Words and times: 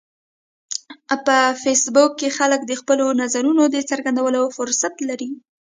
په 1.25 1.37
فېسبوک 1.61 2.11
کې 2.19 2.35
خلک 2.37 2.61
د 2.65 2.71
خپلو 2.81 3.05
نظرونو 3.21 3.63
د 3.73 3.75
څرګندولو 3.89 4.41
فرصت 4.55 4.93
لري 5.09 5.29